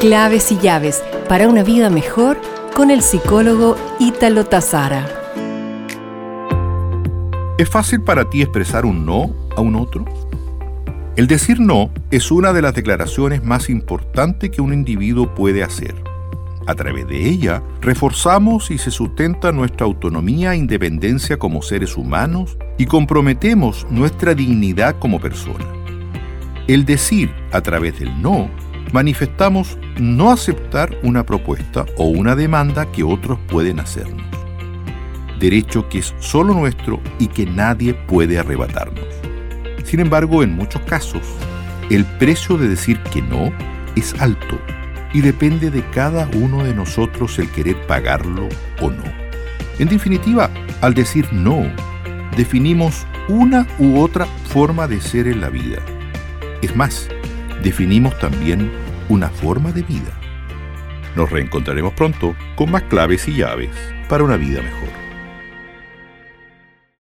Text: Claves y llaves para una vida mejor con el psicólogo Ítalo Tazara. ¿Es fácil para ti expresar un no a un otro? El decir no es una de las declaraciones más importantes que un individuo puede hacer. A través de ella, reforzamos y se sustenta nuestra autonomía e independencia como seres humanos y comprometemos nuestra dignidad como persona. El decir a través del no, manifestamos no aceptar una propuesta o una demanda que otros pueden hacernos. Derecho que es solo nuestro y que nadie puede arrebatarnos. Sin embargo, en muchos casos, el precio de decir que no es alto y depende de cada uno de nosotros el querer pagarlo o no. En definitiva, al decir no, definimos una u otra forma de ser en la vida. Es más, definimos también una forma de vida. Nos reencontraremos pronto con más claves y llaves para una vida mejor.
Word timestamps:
Claves 0.00 0.50
y 0.50 0.56
llaves 0.56 1.04
para 1.28 1.46
una 1.46 1.62
vida 1.62 1.90
mejor 1.90 2.40
con 2.74 2.90
el 2.90 3.02
psicólogo 3.02 3.76
Ítalo 3.98 4.46
Tazara. 4.46 5.06
¿Es 7.58 7.68
fácil 7.68 8.00
para 8.00 8.30
ti 8.30 8.40
expresar 8.40 8.86
un 8.86 9.04
no 9.04 9.34
a 9.54 9.60
un 9.60 9.76
otro? 9.76 10.06
El 11.16 11.26
decir 11.26 11.60
no 11.60 11.90
es 12.10 12.30
una 12.30 12.54
de 12.54 12.62
las 12.62 12.74
declaraciones 12.74 13.44
más 13.44 13.68
importantes 13.68 14.48
que 14.48 14.62
un 14.62 14.72
individuo 14.72 15.34
puede 15.34 15.62
hacer. 15.62 15.94
A 16.66 16.74
través 16.74 17.06
de 17.06 17.28
ella, 17.28 17.62
reforzamos 17.82 18.70
y 18.70 18.78
se 18.78 18.90
sustenta 18.90 19.52
nuestra 19.52 19.84
autonomía 19.84 20.54
e 20.54 20.56
independencia 20.56 21.38
como 21.38 21.60
seres 21.60 21.98
humanos 21.98 22.56
y 22.78 22.86
comprometemos 22.86 23.86
nuestra 23.90 24.34
dignidad 24.34 24.98
como 24.98 25.20
persona. 25.20 25.66
El 26.68 26.86
decir 26.86 27.34
a 27.52 27.60
través 27.60 27.98
del 27.98 28.22
no, 28.22 28.48
manifestamos 28.92 29.78
no 29.98 30.30
aceptar 30.30 30.96
una 31.02 31.24
propuesta 31.24 31.86
o 31.96 32.04
una 32.04 32.34
demanda 32.36 32.90
que 32.90 33.02
otros 33.02 33.38
pueden 33.48 33.80
hacernos. 33.80 34.26
Derecho 35.38 35.88
que 35.88 35.98
es 35.98 36.14
solo 36.18 36.54
nuestro 36.54 37.00
y 37.18 37.28
que 37.28 37.46
nadie 37.46 37.94
puede 37.94 38.38
arrebatarnos. 38.38 39.06
Sin 39.84 40.00
embargo, 40.00 40.42
en 40.42 40.54
muchos 40.54 40.82
casos, 40.82 41.22
el 41.90 42.04
precio 42.04 42.56
de 42.56 42.68
decir 42.68 43.00
que 43.12 43.22
no 43.22 43.52
es 43.96 44.14
alto 44.20 44.58
y 45.12 45.20
depende 45.20 45.70
de 45.70 45.84
cada 45.90 46.28
uno 46.34 46.62
de 46.62 46.74
nosotros 46.74 47.38
el 47.38 47.50
querer 47.50 47.76
pagarlo 47.86 48.48
o 48.80 48.90
no. 48.90 49.02
En 49.78 49.88
definitiva, 49.88 50.50
al 50.82 50.94
decir 50.94 51.26
no, 51.32 51.62
definimos 52.36 53.06
una 53.28 53.66
u 53.78 54.00
otra 54.00 54.26
forma 54.26 54.86
de 54.86 55.00
ser 55.00 55.26
en 55.26 55.40
la 55.40 55.48
vida. 55.48 55.78
Es 56.62 56.76
más, 56.76 57.08
definimos 57.62 58.18
también 58.18 58.70
una 59.08 59.28
forma 59.28 59.72
de 59.72 59.82
vida. 59.82 60.12
Nos 61.16 61.30
reencontraremos 61.30 61.92
pronto 61.94 62.36
con 62.56 62.70
más 62.70 62.82
claves 62.84 63.26
y 63.28 63.34
llaves 63.34 63.70
para 64.08 64.24
una 64.24 64.36
vida 64.36 64.62
mejor. 64.62 64.88